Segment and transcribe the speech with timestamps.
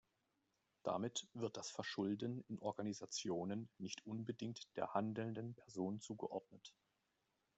[0.81, 6.73] Damit wird das Verschulden in Organisationen nicht unbedingt der handelnden Person zugeordnet.